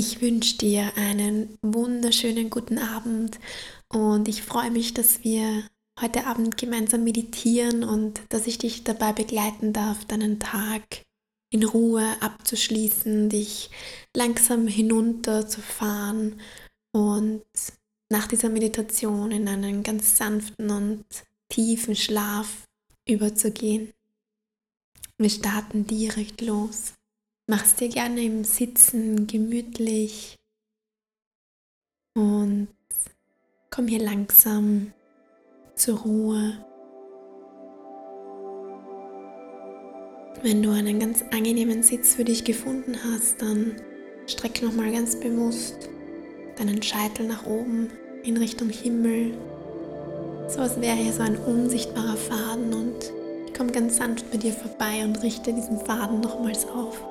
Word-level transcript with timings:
Ich 0.00 0.20
wünsche 0.20 0.58
dir 0.58 0.92
einen 0.94 1.58
wunderschönen 1.60 2.50
guten 2.50 2.78
Abend 2.78 3.40
und 3.88 4.28
ich 4.28 4.44
freue 4.44 4.70
mich, 4.70 4.94
dass 4.94 5.24
wir 5.24 5.64
heute 6.00 6.24
Abend 6.24 6.56
gemeinsam 6.56 7.02
meditieren 7.02 7.82
und 7.82 8.20
dass 8.28 8.46
ich 8.46 8.58
dich 8.58 8.84
dabei 8.84 9.12
begleiten 9.12 9.72
darf, 9.72 10.04
deinen 10.04 10.38
Tag 10.38 11.04
in 11.52 11.64
Ruhe 11.64 12.06
abzuschließen, 12.20 13.28
dich 13.28 13.70
langsam 14.14 14.68
hinunterzufahren 14.68 16.40
und 16.92 17.42
nach 18.08 18.28
dieser 18.28 18.50
Meditation 18.50 19.32
in 19.32 19.48
einen 19.48 19.82
ganz 19.82 20.16
sanften 20.16 20.70
und 20.70 21.06
tiefen 21.48 21.96
Schlaf 21.96 22.68
überzugehen. 23.04 23.92
Wir 25.18 25.30
starten 25.30 25.88
direkt 25.88 26.40
los. 26.40 26.97
Mach's 27.50 27.76
dir 27.76 27.88
gerne 27.88 28.20
im 28.20 28.44
Sitzen 28.44 29.26
gemütlich 29.26 30.36
und 32.14 32.68
komm 33.70 33.88
hier 33.88 34.02
langsam 34.02 34.92
zur 35.74 35.98
Ruhe. 36.00 36.62
Wenn 40.42 40.62
du 40.62 40.72
einen 40.72 41.00
ganz 41.00 41.24
angenehmen 41.30 41.82
Sitz 41.82 42.16
für 42.16 42.24
dich 42.24 42.44
gefunden 42.44 42.98
hast, 43.02 43.40
dann 43.40 43.76
streck 44.26 44.60
nochmal 44.60 44.92
ganz 44.92 45.18
bewusst 45.18 45.88
deinen 46.58 46.82
Scheitel 46.82 47.28
nach 47.28 47.46
oben 47.46 47.88
in 48.24 48.36
Richtung 48.36 48.68
Himmel. 48.68 49.32
So 50.48 50.60
als 50.60 50.78
wäre 50.82 50.96
hier 50.96 51.14
so 51.14 51.22
ein 51.22 51.38
unsichtbarer 51.38 52.18
Faden 52.18 52.74
und 52.74 53.10
ich 53.46 53.54
komme 53.54 53.72
ganz 53.72 53.96
sanft 53.96 54.30
bei 54.30 54.36
dir 54.36 54.52
vorbei 54.52 55.02
und 55.02 55.22
richte 55.22 55.54
diesen 55.54 55.80
Faden 55.80 56.20
nochmals 56.20 56.66
auf. 56.66 57.02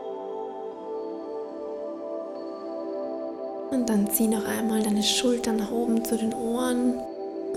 Und 3.71 3.89
dann 3.89 4.09
zieh 4.11 4.27
noch 4.27 4.45
einmal 4.45 4.81
deine 4.81 5.03
Schultern 5.03 5.57
nach 5.57 5.71
oben 5.71 6.03
zu 6.03 6.17
den 6.17 6.33
Ohren 6.33 6.93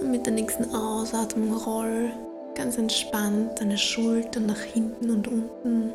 und 0.00 0.10
mit 0.10 0.26
der 0.26 0.32
nächsten 0.32 0.74
Ausatmung 0.74 1.54
roll 1.54 2.10
ganz 2.54 2.78
entspannt 2.78 3.60
deine 3.60 3.78
Schultern 3.78 4.46
nach 4.46 4.60
hinten 4.60 5.10
und 5.10 5.28
unten. 5.28 5.92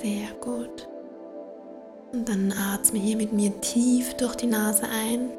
Sehr 0.00 0.28
gut. 0.40 0.88
Und 2.12 2.28
dann 2.28 2.52
atme 2.52 2.98
hier 2.98 3.16
mit 3.16 3.32
mir 3.32 3.60
tief 3.60 4.14
durch 4.14 4.36
die 4.36 4.46
Nase 4.46 4.84
ein. 4.84 5.30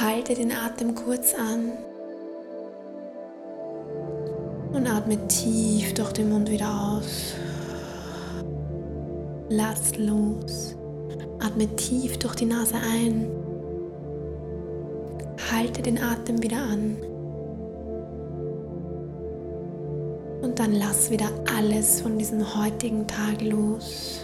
Halte 0.00 0.34
den 0.34 0.52
Atem 0.52 0.94
kurz 0.94 1.34
an 1.34 1.72
und 4.80 4.86
atme 4.86 5.28
tief 5.28 5.92
durch 5.92 6.12
den 6.12 6.30
Mund 6.30 6.50
wieder 6.50 6.68
aus. 6.68 7.34
Lass 9.50 9.98
los. 9.98 10.74
Atme 11.38 11.66
tief 11.76 12.18
durch 12.18 12.34
die 12.36 12.46
Nase 12.46 12.76
ein. 12.76 13.28
Halte 15.52 15.82
den 15.82 15.98
Atem 15.98 16.42
wieder 16.42 16.56
an. 16.56 16.96
Und 20.40 20.58
dann 20.58 20.72
lass 20.72 21.10
wieder 21.10 21.28
alles 21.58 22.00
von 22.00 22.16
diesem 22.16 22.40
heutigen 22.56 23.06
Tag 23.06 23.42
los. 23.42 24.20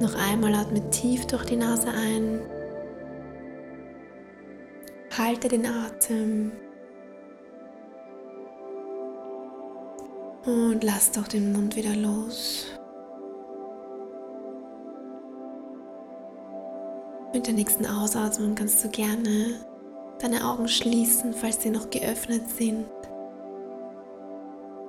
Noch 0.00 0.14
einmal 0.14 0.54
atme 0.54 0.88
tief 0.90 1.26
durch 1.26 1.46
die 1.46 1.56
Nase 1.56 1.88
ein. 1.88 2.42
Halte 5.18 5.48
den 5.48 5.66
Atem. 5.66 6.52
Und 10.50 10.82
lass 10.82 11.12
doch 11.12 11.28
den 11.28 11.52
Mund 11.52 11.76
wieder 11.76 11.94
los. 11.94 12.66
Mit 17.32 17.46
der 17.46 17.54
nächsten 17.54 17.86
Ausatmung 17.86 18.56
kannst 18.56 18.82
du 18.82 18.88
gerne 18.88 19.60
deine 20.18 20.44
Augen 20.44 20.66
schließen, 20.66 21.34
falls 21.34 21.62
sie 21.62 21.70
noch 21.70 21.88
geöffnet 21.90 22.50
sind. 22.50 22.86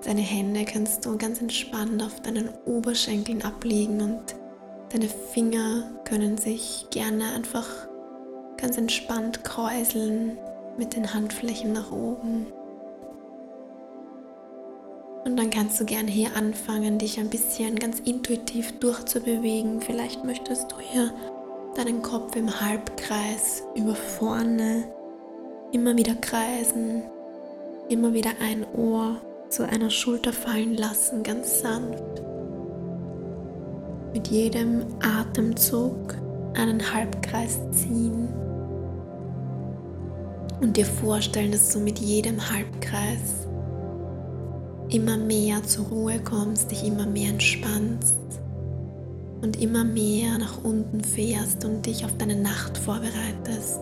Deine 0.04 0.22
Hände 0.22 0.66
kannst 0.66 1.06
du 1.06 1.16
ganz 1.16 1.40
entspannt 1.42 2.02
auf 2.02 2.20
deinen 2.22 2.50
Oberschenkeln 2.66 3.44
ablegen 3.44 4.02
und 4.02 4.36
deine 4.90 5.10
Finger 5.10 5.84
können 6.06 6.40
sich 6.40 6.88
gerne 6.90 7.34
einfach 7.36 7.68
ganz 8.58 8.80
entspannt 8.80 9.44
kräuseln 9.44 10.40
mit 10.80 10.96
den 10.96 11.14
Handflächen 11.14 11.72
nach 11.72 11.92
oben. 11.92 12.48
Und 15.24 15.38
dann 15.38 15.50
kannst 15.52 15.80
du 15.80 15.86
gerne 15.86 16.10
hier 16.10 16.36
anfangen, 16.36 16.98
dich 16.98 17.20
ein 17.20 17.30
bisschen 17.30 17.76
ganz 17.76 18.00
intuitiv 18.00 18.72
durchzubewegen. 18.80 19.82
Vielleicht 19.82 20.24
möchtest 20.26 20.72
du 20.72 20.76
hier 20.80 21.14
deinen 21.76 22.02
Kopf 22.02 22.36
im 22.36 22.60
Halbkreis 22.60 23.64
über 23.76 23.96
vorne 23.96 24.84
immer 25.72 25.96
wieder 25.96 26.16
kreisen, 26.16 27.04
immer 27.90 28.14
wieder 28.14 28.32
ein 28.42 28.66
Ohr 28.76 29.22
zu 29.50 29.68
einer 29.68 29.90
Schulter 29.90 30.34
fallen 30.34 30.76
lassen, 30.76 31.24
ganz 31.24 31.62
sanft. 31.62 32.22
Mit 34.14 34.28
jedem 34.28 34.86
Atemzug 35.02 36.16
einen 36.56 36.94
Halbkreis 36.94 37.60
ziehen 37.72 38.28
und 40.60 40.76
dir 40.76 40.86
vorstellen, 40.86 41.52
dass 41.52 41.70
du 41.70 41.80
mit 41.80 42.00
jedem 42.00 42.52
Halbkreis 42.52 43.41
immer 44.92 45.18
mehr 45.18 45.64
zur 45.64 45.86
Ruhe 45.86 46.20
kommst, 46.20 46.70
dich 46.72 46.86
immer 46.86 47.06
mehr 47.06 47.30
entspannst 47.30 48.20
und 49.42 49.62
immer 49.62 49.84
mehr 49.84 50.38
nach 50.38 50.64
unten 50.64 51.04
fährst 51.04 51.64
und 51.66 51.86
dich 51.86 52.04
auf 52.06 52.16
deine 52.18 52.36
Nacht 52.36 52.78
vorbereitest. 52.78 53.80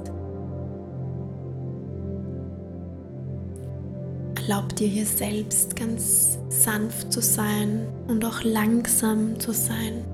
Erlaub 4.36 4.75
dir 4.75 4.88
hier 4.88 5.06
selbst 5.06 5.75
ganz 5.75 6.40
sanft 6.50 7.12
zu 7.12 7.22
sein 7.22 7.88
und 8.08 8.24
auch 8.24 8.44
langsam 8.44 9.40
zu 9.40 9.52
sein. 9.52 10.06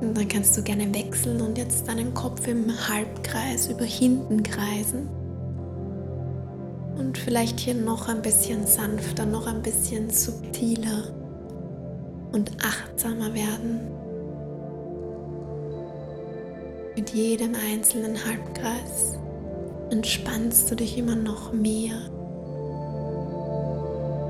Und 0.00 0.16
dann 0.16 0.28
kannst 0.28 0.56
du 0.56 0.62
gerne 0.62 0.92
wechseln 0.94 1.40
und 1.40 1.58
jetzt 1.58 1.88
deinen 1.88 2.14
Kopf 2.14 2.46
im 2.46 2.66
Halbkreis 2.88 3.68
über 3.68 3.84
hinten 3.84 4.42
kreisen 4.44 5.08
und 6.98 7.16
vielleicht 7.16 7.60
hier 7.60 7.74
noch 7.74 8.08
ein 8.08 8.20
bisschen 8.20 8.66
sanfter, 8.66 9.24
noch 9.24 9.46
ein 9.46 9.62
bisschen 9.62 10.10
subtiler 10.10 11.04
und 12.32 12.50
achtsamer 12.62 13.32
werden. 13.32 13.80
Mit 16.96 17.10
jedem 17.10 17.54
einzelnen 17.54 18.16
Halbkreis 18.26 19.16
entspannst 19.90 20.70
du 20.70 20.74
dich 20.74 20.98
immer 20.98 21.14
noch 21.14 21.52
mehr, 21.52 21.96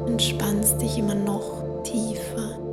entspannst 0.06 0.80
dich 0.82 0.98
immer 0.98 1.14
noch 1.14 1.82
tiefer. 1.82 2.67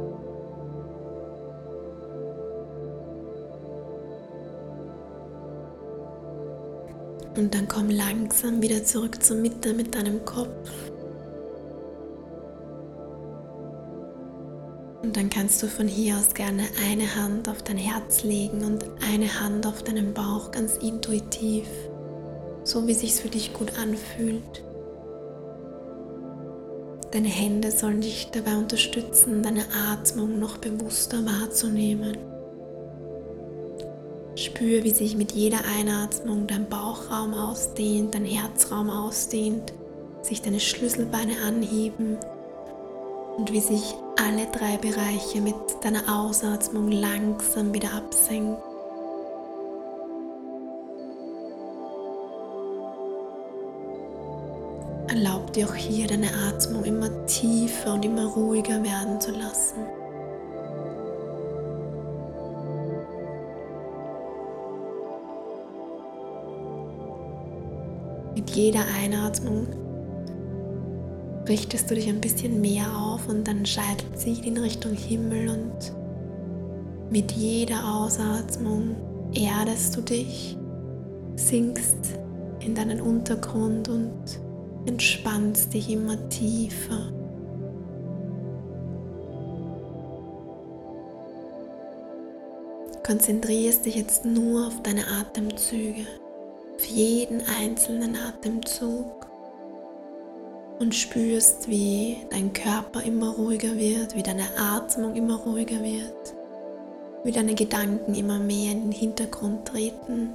Und 7.35 7.53
dann 7.53 7.67
komm 7.67 7.89
langsam 7.89 8.61
wieder 8.61 8.83
zurück 8.83 9.21
zur 9.21 9.37
Mitte 9.37 9.73
mit 9.73 9.93
deinem 9.93 10.23
Kopf. 10.23 10.69
Und 15.03 15.17
dann 15.17 15.29
kannst 15.29 15.61
du 15.61 15.67
von 15.67 15.87
hier 15.87 16.17
aus 16.17 16.33
gerne 16.33 16.63
eine 16.89 17.15
Hand 17.15 17.47
auf 17.47 17.61
dein 17.61 17.77
Herz 17.77 18.23
legen 18.23 18.63
und 18.63 18.85
eine 19.07 19.39
Hand 19.39 19.67
auf 19.67 19.83
deinen 19.83 20.13
Bauch 20.13 20.51
ganz 20.51 20.77
intuitiv, 20.77 21.67
so 22.63 22.87
wie 22.87 22.93
sich's 22.93 23.19
für 23.19 23.29
dich 23.29 23.53
gut 23.53 23.77
anfühlt. 23.77 24.63
Deine 27.11 27.27
Hände 27.27 27.71
sollen 27.71 28.01
dich 28.01 28.29
dabei 28.31 28.57
unterstützen, 28.57 29.43
deine 29.43 29.65
Atmung 29.91 30.39
noch 30.39 30.57
bewusster 30.57 31.23
wahrzunehmen. 31.25 32.17
Spür, 34.35 34.83
wie 34.83 34.91
sich 34.91 35.15
mit 35.15 35.31
jeder 35.31 35.59
Einatmung 35.77 36.45
dein 36.45 36.67
Bauchraum 36.67 37.33
ausdehnt, 37.33 38.15
dein 38.15 38.25
Herzraum 38.25 38.89
ausdehnt, 38.89 39.71
sich 40.21 40.41
deine 40.41 40.59
Schlüsselbeine 40.59 41.37
anheben 41.47 42.17
und 43.37 43.53
wie 43.53 43.61
sich 43.61 43.95
alle 44.17 44.45
drei 44.47 44.75
Bereiche 44.77 45.39
mit 45.39 45.55
deiner 45.81 46.19
Ausatmung 46.19 46.91
langsam 46.91 47.73
wieder 47.73 47.93
absenken. 47.93 48.57
Erlaub 55.07 55.53
dir 55.53 55.69
auch 55.69 55.75
hier 55.75 56.07
deine 56.07 56.29
Atmung 56.49 56.83
immer 56.83 57.25
tiefer 57.25 57.93
und 57.93 58.03
immer 58.03 58.25
ruhiger 58.25 58.83
werden 58.83 59.21
zu 59.21 59.31
lassen. 59.31 59.85
Jeder 68.55 68.85
Einatmung 69.03 69.67
richtest 71.45 71.91
du 71.91 71.95
dich 71.95 72.07
ein 72.07 72.21
bisschen 72.21 72.61
mehr 72.61 72.85
auf 72.97 73.27
und 73.27 73.45
dann 73.45 73.65
scheidet 73.65 74.17
sie 74.17 74.31
in 74.47 74.57
Richtung 74.57 74.93
Himmel 74.93 75.49
und 75.49 75.93
mit 77.11 77.33
jeder 77.33 77.83
Ausatmung 77.97 78.95
erdest 79.33 79.97
du 79.97 80.01
dich, 80.01 80.57
sinkst 81.35 82.17
in 82.61 82.75
deinen 82.75 83.01
Untergrund 83.01 83.89
und 83.89 84.23
entspannst 84.85 85.73
dich 85.73 85.91
immer 85.91 86.29
tiefer. 86.29 87.11
Konzentrierst 93.05 93.85
dich 93.85 93.95
jetzt 93.95 94.23
nur 94.23 94.67
auf 94.67 94.81
deine 94.81 95.05
Atemzüge, 95.07 96.05
auf 96.85 96.91
jeden 96.91 97.41
einzelnen 97.47 98.15
Atemzug 98.15 99.27
und 100.79 100.93
spürst, 100.93 101.67
wie 101.67 102.17
dein 102.29 102.53
Körper 102.53 103.01
immer 103.01 103.31
ruhiger 103.31 103.75
wird, 103.75 104.15
wie 104.15 104.23
deine 104.23 104.45
Atmung 104.57 105.15
immer 105.15 105.37
ruhiger 105.37 105.81
wird 105.81 106.35
wie 107.25 107.31
deine 107.31 107.55
Gedanken 107.55 108.13
immer 108.13 108.37
mehr 108.37 108.71
in 108.71 108.83
den 108.83 108.91
Hintergrund 108.91 109.67
treten 109.67 110.29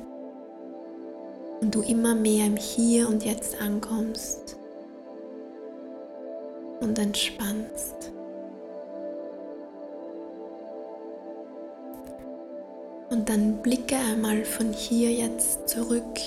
und 1.61 1.73
du 1.73 1.83
immer 1.83 2.17
mehr 2.17 2.47
im 2.47 2.57
Hier 2.57 3.09
und 3.09 3.25
Jetzt 3.25 3.61
ankommst 3.63 4.57
und 6.81 6.99
entspannst. 6.99 8.11
Und 13.11 13.29
dann 13.29 13.57
blicke 13.57 13.97
einmal 13.97 14.45
von 14.45 14.73
hier 14.73 15.11
jetzt 15.11 15.69
zurück 15.69 16.21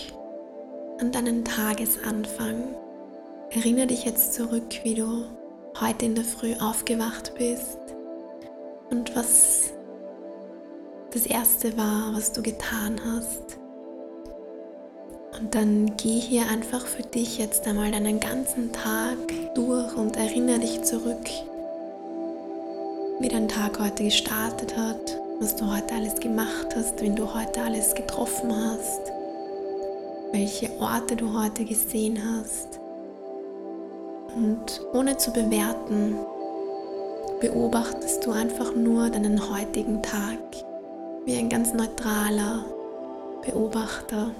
an 0.99 1.13
deinen 1.13 1.45
Tagesanfang. 1.45 2.75
Erinnere 3.51 3.87
dich 3.87 4.03
jetzt 4.03 4.33
zurück, 4.33 4.81
wie 4.83 4.95
du 4.95 5.23
heute 5.79 6.05
in 6.05 6.15
der 6.15 6.25
Früh 6.25 6.53
aufgewacht 6.59 7.33
bist 7.37 7.79
und 8.89 9.15
was 9.15 9.71
das 11.11 11.25
Erste 11.25 11.77
war, 11.77 12.13
was 12.13 12.33
du 12.33 12.41
getan 12.41 12.99
hast. 13.05 13.57
Und 15.39 15.55
dann 15.55 15.95
geh 15.95 16.19
hier 16.19 16.47
einfach 16.49 16.85
für 16.85 17.03
dich 17.03 17.37
jetzt 17.37 17.65
einmal 17.65 17.91
deinen 17.91 18.19
ganzen 18.19 18.73
Tag 18.73 19.17
durch 19.55 19.95
und 19.95 20.17
erinnere 20.17 20.59
dich 20.59 20.81
zurück, 20.83 21.29
wie 23.19 23.29
dein 23.29 23.47
Tag 23.47 23.79
heute 23.79 24.03
gestartet 24.03 24.75
hat, 24.75 25.22
was 25.43 25.57
du 25.57 25.69
heute 25.69 25.95
alles 25.95 26.15
gemacht 26.21 26.67
hast, 26.73 27.01
wen 27.01 27.17
du 27.17 27.33
heute 27.33 27.61
alles 27.61 27.93
getroffen 27.95 28.49
hast, 28.55 29.11
welche 30.31 30.71
Orte 30.79 31.17
du 31.17 31.37
heute 31.37 31.65
gesehen 31.65 32.17
hast. 32.17 32.79
Und 34.37 34.81
ohne 34.93 35.17
zu 35.17 35.31
bewerten, 35.31 36.15
beobachtest 37.41 38.25
du 38.25 38.31
einfach 38.31 38.73
nur 38.73 39.09
deinen 39.09 39.37
heutigen 39.53 40.01
Tag 40.01 40.39
wie 41.25 41.37
ein 41.37 41.49
ganz 41.49 41.73
neutraler 41.73 42.63
Beobachter. 43.45 44.31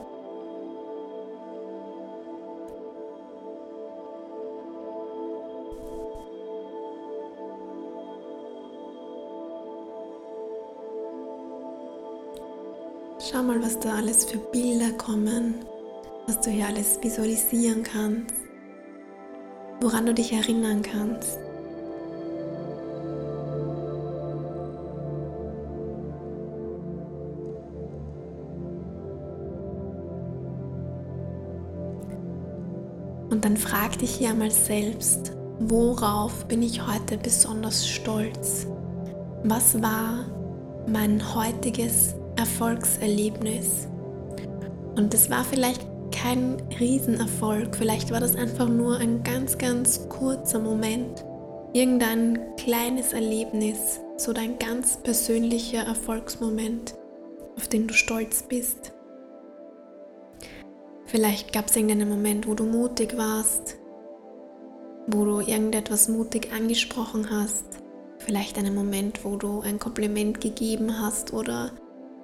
Schau 13.33 13.41
mal, 13.41 13.63
was 13.63 13.80
da 13.80 13.95
alles 13.95 14.25
für 14.25 14.38
Bilder 14.38 14.91
kommen, 14.91 15.56
was 16.27 16.39
du 16.41 16.51
hier 16.51 16.68
alles 16.68 17.00
visualisieren 17.01 17.81
kannst, 17.81 18.35
woran 19.81 20.06
du 20.06 20.13
dich 20.13 20.31
erinnern 20.31 20.83
kannst. 20.83 21.39
Und 33.31 33.44
dann 33.44 33.57
frag 33.57 33.97
dich 33.97 34.13
hier 34.13 34.30
einmal 34.30 34.51
selbst, 34.51 35.31
worauf 35.57 36.45
bin 36.45 36.62
ich 36.62 36.85
heute 36.85 37.18
besonders 37.18 37.88
stolz? 37.88 38.68
Was 39.44 39.81
war 39.81 40.27
mein 40.85 41.33
heutiges 41.33 42.13
Erfolgserlebnis? 42.35 43.88
Und 44.95 45.13
es 45.13 45.30
war 45.30 45.44
vielleicht 45.44 45.85
kein 46.12 46.62
Riesenerfolg, 46.80 47.75
vielleicht 47.75 48.12
war 48.12 48.19
das 48.19 48.35
einfach 48.35 48.69
nur 48.69 48.97
ein 48.97 49.24
ganz, 49.24 49.57
ganz 49.57 50.07
kurzer 50.09 50.59
Moment, 50.59 51.25
irgendein 51.74 52.39
kleines 52.56 53.13
Erlebnis, 53.13 54.00
so 54.18 54.31
dein 54.31 54.59
ganz 54.59 54.97
persönlicher 54.97 55.83
Erfolgsmoment, 55.83 56.94
auf 57.57 57.68
den 57.68 57.88
du 57.88 57.94
stolz 57.94 58.44
bist. 58.44 58.94
Vielleicht 61.06 61.51
gab 61.53 61.68
es 61.68 61.75
irgendeinen 61.75 62.09
Moment, 62.09 62.47
wo 62.47 62.53
du 62.53 62.63
mutig 62.63 63.18
warst, 63.18 63.77
wo 65.07 65.25
du 65.25 65.39
irgendetwas 65.41 66.09
mutig 66.09 66.51
angesprochen 66.53 67.30
hast. 67.30 67.65
Vielleicht 68.18 68.57
einen 68.57 68.74
Moment, 68.74 69.25
wo 69.25 69.35
du 69.35 69.62
ein 69.62 69.80
Kompliment 69.80 70.39
gegeben 70.39 71.00
hast 71.00 71.33
oder 71.33 71.71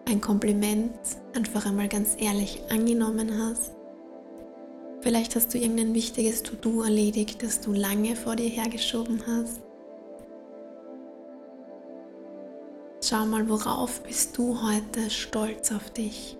ein 0.05 0.21
Kompliment 0.21 0.97
einfach 1.35 1.65
einmal 1.65 1.87
ganz 1.87 2.15
ehrlich 2.19 2.61
angenommen 2.69 3.31
hast. 3.37 3.73
Vielleicht 5.01 5.35
hast 5.35 5.53
du 5.53 5.57
irgendein 5.57 5.93
wichtiges 5.93 6.43
To-Do 6.43 6.81
erledigt, 6.81 7.41
das 7.41 7.61
du 7.61 7.71
lange 7.71 8.15
vor 8.15 8.35
dir 8.35 8.49
hergeschoben 8.49 9.21
hast. 9.25 9.61
Schau 13.01 13.25
mal, 13.25 13.47
worauf 13.49 14.03
bist 14.03 14.37
du 14.37 14.61
heute 14.61 15.09
stolz 15.09 15.71
auf 15.71 15.89
dich? 15.91 16.37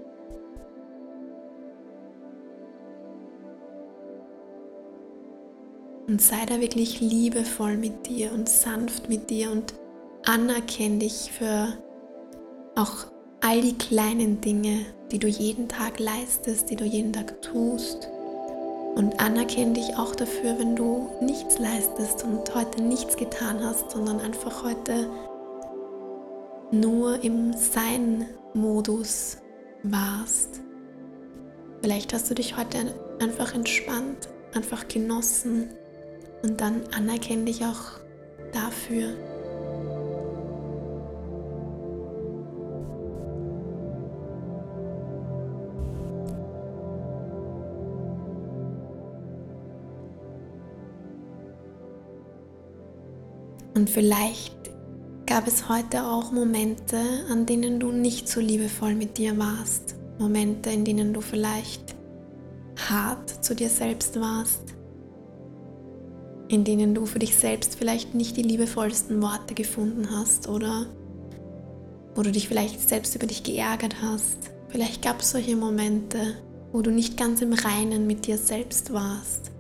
Und 6.08 6.22
sei 6.22 6.46
da 6.46 6.60
wirklich 6.60 7.00
liebevoll 7.00 7.78
mit 7.78 8.08
dir 8.08 8.32
und 8.34 8.50
sanft 8.50 9.10
mit 9.10 9.30
dir 9.30 9.52
und 9.52 9.74
anerkenn 10.26 11.00
dich 11.00 11.32
für 11.32 11.74
auch 12.76 13.06
all 13.42 13.62
die 13.62 13.78
kleinen 13.78 14.42
Dinge, 14.42 14.86
die 15.12 15.20
du 15.20 15.28
jeden 15.28 15.68
Tag 15.68 16.00
leistest, 16.00 16.70
die 16.70 16.76
du 16.76 16.86
jeden 16.86 17.14
Tag 17.14 17.42
tust. 17.42 18.10
Und 18.96 19.20
anerkenn 19.20 19.74
dich 19.74 19.98
auch 19.98 20.16
dafür, 20.16 20.60
wenn 20.60 20.76
du 20.76 21.10
nichts 21.22 21.58
leistest 21.58 22.24
und 22.24 22.54
heute 22.54 22.82
nichts 22.82 23.16
getan 23.16 23.64
hast, 23.64 23.92
sondern 23.92 24.20
einfach 24.20 24.64
heute 24.64 25.10
nur 26.72 27.24
im 27.24 27.54
Sein-Modus 27.54 29.38
warst. 29.84 30.62
Vielleicht 31.82 32.14
hast 32.14 32.30
du 32.30 32.36
dich 32.36 32.58
heute 32.58 32.94
einfach 33.22 33.56
entspannt, 33.56 34.28
einfach 34.54 34.88
genossen 34.88 35.70
und 36.44 36.60
dann 36.60 36.82
anerkenne 36.96 37.46
dich 37.46 37.64
auch 37.64 38.00
dafür. 38.52 39.14
Und 53.80 53.90
vielleicht 53.90 54.54
gab 55.26 55.48
es 55.48 55.70
heute 55.70 56.04
auch 56.04 56.34
Momente, 56.34 57.00
an 57.32 57.46
denen 57.46 57.80
du 57.80 57.94
nicht 57.94 58.28
so 58.28 58.42
liebevoll 58.42 58.94
mit 58.94 59.18
dir 59.18 59.38
warst. 59.38 59.96
Momente, 60.18 60.70
in 60.70 60.84
denen 60.84 61.14
du 61.14 61.22
vielleicht 61.22 61.96
hart 62.90 63.42
zu 63.42 63.56
dir 63.56 63.70
selbst 63.70 64.20
warst 64.20 64.76
in 66.50 66.64
denen 66.64 66.96
du 66.96 67.06
für 67.06 67.20
dich 67.20 67.36
selbst 67.36 67.76
vielleicht 67.76 68.16
nicht 68.16 68.36
die 68.36 68.42
liebevollsten 68.42 69.22
Worte 69.22 69.54
gefunden 69.54 70.10
hast 70.12 70.50
oder 70.50 70.88
wo 72.16 72.24
du 72.24 72.32
dich 72.32 72.48
vielleicht 72.48 72.90
selbst 72.90 73.16
über 73.16 73.28
dich 73.28 73.44
geärgert 73.44 74.02
hast. 74.02 74.50
Vielleicht 74.68 75.04
gab 75.04 75.22
es 75.22 75.32
solche 75.32 75.56
Momente, 75.56 76.36
wo 76.72 76.82
du 76.82 76.90
nicht 76.92 77.18
ganz 77.18 77.42
im 77.42 77.54
Reinen 77.54 78.08
mit 78.08 78.26
dir 78.26 78.38
selbst 78.38 78.92
warst. 78.92 79.52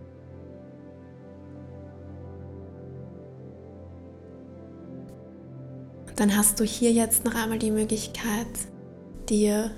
Dann 6.19 6.35
hast 6.35 6.59
du 6.59 6.65
hier 6.65 6.91
jetzt 6.91 7.23
noch 7.23 7.33
einmal 7.33 7.59
die 7.59 7.71
Möglichkeit, 7.71 8.47
dir 9.29 9.71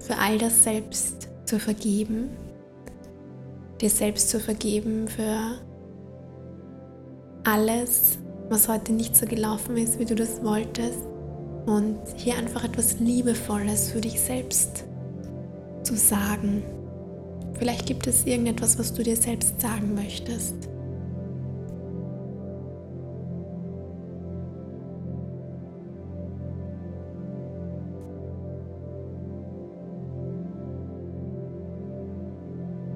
für 0.00 0.18
all 0.18 0.38
das 0.38 0.64
selbst 0.64 1.28
zu 1.44 1.60
vergeben, 1.60 2.30
dir 3.80 3.90
selbst 3.90 4.28
zu 4.28 4.40
vergeben 4.40 5.06
für 5.06 5.60
alles, 7.44 8.18
was 8.48 8.68
heute 8.68 8.92
nicht 8.92 9.14
so 9.14 9.24
gelaufen 9.26 9.76
ist, 9.76 10.00
wie 10.00 10.04
du 10.04 10.16
das 10.16 10.42
wolltest. 10.42 10.98
Und 11.66 11.98
hier 12.16 12.36
einfach 12.36 12.64
etwas 12.64 12.98
Liebevolles 12.98 13.92
für 13.92 14.00
dich 14.00 14.20
selbst 14.20 14.84
zu 15.84 15.96
sagen. 15.96 16.62
Vielleicht 17.58 17.86
gibt 17.86 18.06
es 18.06 18.26
irgendetwas, 18.26 18.78
was 18.78 18.92
du 18.92 19.02
dir 19.02 19.16
selbst 19.16 19.60
sagen 19.60 19.94
möchtest. 19.94 20.73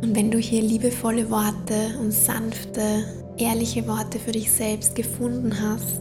Und 0.08 0.16
wenn 0.16 0.30
du 0.30 0.38
hier 0.38 0.62
liebevolle 0.62 1.30
Worte 1.30 1.98
und 2.00 2.12
sanfte, 2.12 3.04
ehrliche 3.36 3.86
Worte 3.86 4.18
für 4.18 4.32
dich 4.32 4.50
selbst 4.50 4.94
gefunden 4.94 5.52
hast, 5.60 6.00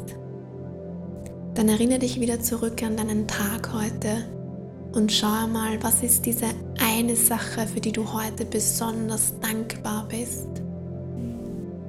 dann 1.55 1.67
erinnere 1.67 1.99
dich 1.99 2.17
wieder 2.21 2.39
zurück 2.39 2.81
an 2.83 2.95
deinen 2.95 3.27
Tag 3.27 3.73
heute 3.73 4.25
und 4.93 5.11
schau 5.11 5.47
mal, 5.47 5.83
was 5.83 6.03
ist 6.03 6.25
diese 6.25 6.45
eine 6.79 7.17
Sache, 7.17 7.67
für 7.67 7.81
die 7.81 7.91
du 7.91 8.13
heute 8.13 8.45
besonders 8.45 9.33
dankbar 9.41 10.07
bist. 10.07 10.47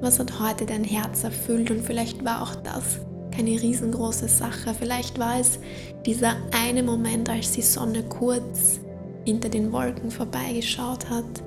Was 0.01 0.19
hat 0.19 0.41
heute 0.41 0.65
dein 0.65 0.83
Herz 0.83 1.23
erfüllt 1.23 1.71
und 1.71 1.81
vielleicht 1.81 2.25
war 2.25 2.41
auch 2.41 2.55
das 2.55 2.99
keine 3.33 3.51
riesengroße 3.51 4.27
Sache. 4.27 4.75
Vielleicht 4.77 5.19
war 5.19 5.39
es 5.39 5.57
dieser 6.05 6.35
eine 6.51 6.83
Moment, 6.83 7.29
als 7.29 7.53
die 7.53 7.61
Sonne 7.61 8.03
kurz 8.03 8.81
hinter 9.23 9.47
den 9.47 9.71
Wolken 9.71 10.11
vorbeigeschaut 10.11 11.09
hat 11.09 11.43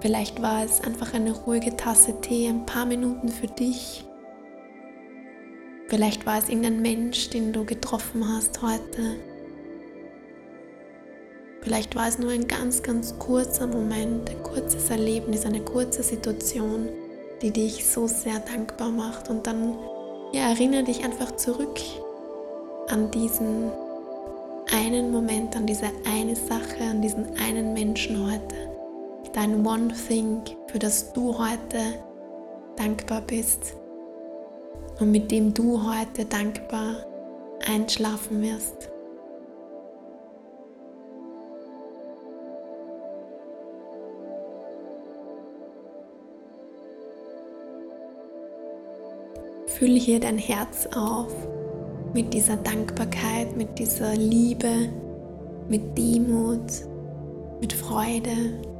Vielleicht 0.00 0.42
war 0.42 0.64
es 0.64 0.80
einfach 0.82 1.14
eine 1.14 1.32
ruhige 1.32 1.76
Tasse 1.76 2.20
Tee, 2.20 2.48
ein 2.48 2.66
paar 2.66 2.84
Minuten 2.84 3.28
für 3.28 3.46
dich. 3.46 4.04
Vielleicht 5.88 6.26
war 6.26 6.38
es 6.38 6.48
irgendein 6.48 6.82
Mensch, 6.82 7.30
den 7.30 7.52
du 7.52 7.64
getroffen 7.64 8.28
hast 8.28 8.60
heute. 8.60 9.16
Vielleicht 11.62 11.96
war 11.96 12.08
es 12.08 12.18
nur 12.18 12.30
ein 12.30 12.46
ganz, 12.46 12.82
ganz 12.82 13.18
kurzer 13.18 13.66
Moment, 13.66 14.28
ein 14.30 14.42
kurzes 14.42 14.90
Erlebnis, 14.90 15.46
eine 15.46 15.60
kurze 15.60 16.02
Situation, 16.02 16.88
die 17.42 17.50
dich 17.50 17.86
so 17.86 18.06
sehr 18.06 18.38
dankbar 18.40 18.90
macht. 18.90 19.30
Und 19.30 19.46
dann 19.46 19.76
ja, 20.32 20.50
erinnere 20.50 20.84
dich 20.84 21.04
einfach 21.04 21.34
zurück 21.36 21.80
an 22.88 23.10
diesen 23.10 23.70
einen 24.72 25.10
Moment, 25.10 25.56
an 25.56 25.66
diese 25.66 25.90
eine 26.04 26.36
Sache, 26.36 26.84
an 26.90 27.00
diesen 27.00 27.36
einen 27.38 27.72
Menschen 27.72 28.30
heute 28.30 28.65
dein 29.36 29.66
One 29.66 29.88
Thing, 30.08 30.40
für 30.66 30.78
das 30.78 31.12
du 31.12 31.38
heute 31.38 31.78
dankbar 32.74 33.20
bist 33.20 33.76
und 34.98 35.10
mit 35.10 35.30
dem 35.30 35.52
du 35.52 35.78
heute 35.84 36.24
dankbar 36.24 37.04
einschlafen 37.68 38.40
wirst. 38.40 38.90
Fülle 49.66 49.98
hier 49.98 50.18
dein 50.18 50.38
Herz 50.38 50.88
auf 50.96 51.34
mit 52.14 52.32
dieser 52.32 52.56
Dankbarkeit, 52.56 53.54
mit 53.54 53.78
dieser 53.78 54.14
Liebe, 54.14 54.88
mit 55.68 55.98
Demut, 55.98 56.72
mit 57.60 57.74
Freude, 57.74 58.75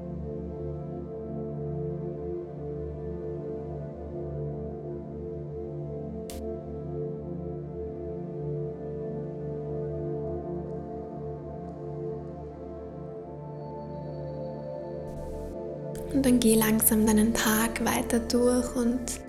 Und 16.16 16.24
dann 16.24 16.40
geh 16.40 16.54
langsam 16.54 17.04
deinen 17.04 17.34
Tag 17.34 17.84
weiter 17.84 18.20
durch 18.20 18.74
und 18.74 19.20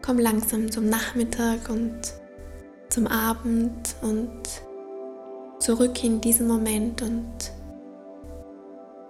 komm 0.00 0.18
langsam 0.18 0.70
zum 0.72 0.88
Nachmittag 0.88 1.68
und 1.68 2.00
zum 2.88 3.06
Abend 3.06 3.94
und 4.00 4.40
zurück 5.58 6.02
in 6.02 6.22
diesen 6.22 6.48
Moment 6.48 7.02
und 7.02 7.34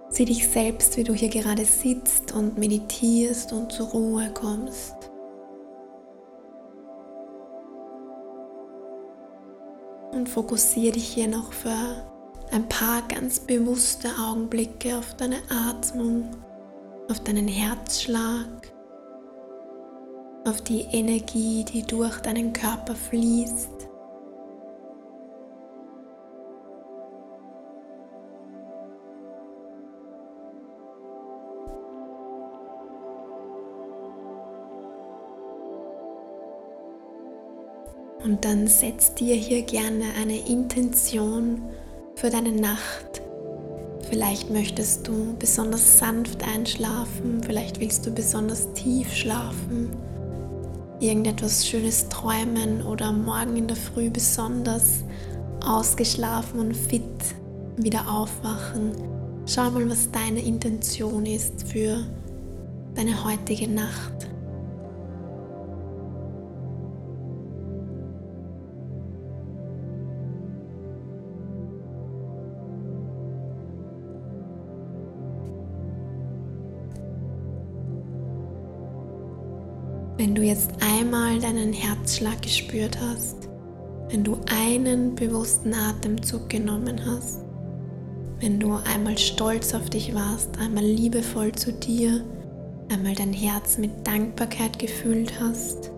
sieh 0.09 0.25
dich 0.25 0.45
selbst, 0.49 0.97
wie 0.97 1.05
du 1.05 1.13
hier 1.13 1.29
gerade 1.29 1.63
sitzt 1.63 2.33
und 2.33 2.57
meditierst 2.57 3.53
und 3.53 3.71
zur 3.71 3.87
Ruhe 3.87 4.29
kommst. 4.33 4.93
Und 10.11 10.27
fokussiere 10.27 10.95
dich 10.95 11.07
hier 11.07 11.29
noch 11.29 11.53
für 11.53 12.03
ein 12.51 12.67
paar 12.67 13.01
ganz 13.07 13.39
bewusste 13.39 14.09
Augenblicke 14.19 14.97
auf 14.97 15.15
deine 15.15 15.37
Atmung 15.49 16.29
auf 17.09 17.19
deinen 17.21 17.47
Herzschlag, 17.47 18.73
auf 20.45 20.61
die 20.61 20.81
Energie, 20.91 21.63
die 21.65 21.83
durch 21.83 22.19
deinen 22.19 22.53
Körper 22.53 22.95
fließt. 22.95 23.69
Und 38.23 38.45
dann 38.45 38.67
setz 38.67 39.13
dir 39.15 39.35
hier 39.35 39.63
gerne 39.63 40.05
eine 40.17 40.47
Intention 40.47 41.61
für 42.15 42.29
deine 42.29 42.53
Nacht 42.53 43.22
Vielleicht 44.13 44.51
möchtest 44.51 45.07
du 45.07 45.35
besonders 45.39 45.97
sanft 45.97 46.43
einschlafen, 46.43 47.41
vielleicht 47.43 47.79
willst 47.79 48.05
du 48.05 48.11
besonders 48.11 48.71
tief 48.73 49.11
schlafen, 49.11 49.89
irgendetwas 50.99 51.65
Schönes 51.65 52.07
träumen 52.09 52.83
oder 52.83 53.11
morgen 53.11 53.57
in 53.57 53.65
der 53.65 53.75
Früh 53.75 54.11
besonders 54.11 55.03
ausgeschlafen 55.65 56.59
und 56.59 56.77
fit 56.77 57.01
wieder 57.77 58.07
aufwachen. 58.07 58.91
Schau 59.47 59.71
mal, 59.71 59.89
was 59.89 60.11
deine 60.11 60.41
Intention 60.41 61.25
ist 61.25 61.67
für 61.67 62.05
deine 62.93 63.23
heutige 63.25 63.67
Nacht. 63.67 64.27
Jetzt 80.43 80.71
einmal 80.81 81.39
deinen 81.39 81.73
Herzschlag 81.73 82.41
gespürt 82.41 82.97
hast, 83.01 83.49
wenn 84.09 84.23
du 84.23 84.37
einen 84.51 85.15
bewussten 85.15 85.73
Atemzug 85.73 86.49
genommen 86.49 86.99
hast, 87.05 87.39
wenn 88.39 88.59
du 88.59 88.75
einmal 88.93 89.17
stolz 89.17 89.73
auf 89.73 89.89
dich 89.89 90.13
warst, 90.13 90.57
einmal 90.59 90.83
liebevoll 90.83 91.53
zu 91.53 91.71
dir, 91.71 92.23
einmal 92.89 93.15
dein 93.15 93.33
Herz 93.33 93.77
mit 93.77 94.05
Dankbarkeit 94.05 94.77
gefüllt 94.77 95.33
hast 95.39 95.91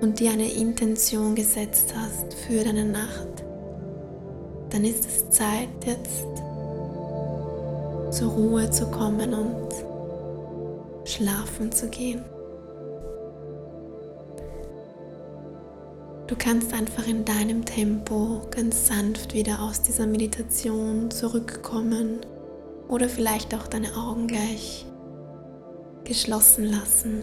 und 0.00 0.20
dir 0.20 0.32
eine 0.32 0.52
Intention 0.52 1.34
gesetzt 1.34 1.94
hast 1.96 2.34
für 2.34 2.64
deine 2.64 2.84
Nacht, 2.84 3.44
dann 4.70 4.84
ist 4.84 5.06
es 5.06 5.30
Zeit 5.30 5.68
jetzt 5.86 6.26
zur 8.10 8.30
Ruhe 8.30 8.70
zu 8.70 8.86
kommen 8.90 9.32
und 9.32 9.68
schlafen 11.04 11.72
zu 11.72 11.88
gehen. 11.88 12.22
Du 16.32 16.38
kannst 16.38 16.72
einfach 16.72 17.06
in 17.06 17.26
deinem 17.26 17.62
Tempo 17.66 18.40
ganz 18.50 18.86
sanft 18.86 19.34
wieder 19.34 19.60
aus 19.60 19.82
dieser 19.82 20.06
Meditation 20.06 21.10
zurückkommen 21.10 22.20
oder 22.88 23.06
vielleicht 23.10 23.54
auch 23.54 23.66
deine 23.66 23.94
Augen 23.94 24.28
gleich 24.28 24.86
geschlossen 26.04 26.64
lassen. 26.64 27.22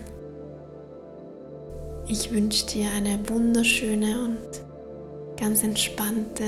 Ich 2.07 2.31
wünsche 2.31 2.67
dir 2.67 2.91
eine 2.95 3.19
wunderschöne 3.27 4.25
und 4.25 5.37
ganz 5.37 5.63
entspannte, 5.63 6.45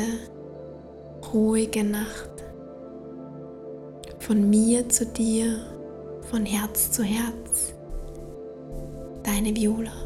ruhige 1.33 1.83
Nacht. 1.83 2.29
Von 4.19 4.51
mir 4.51 4.87
zu 4.87 5.07
dir, 5.07 5.65
von 6.29 6.45
Herz 6.45 6.91
zu 6.91 7.01
Herz. 7.01 7.73
Deine 9.23 9.55
Viola. 9.55 10.00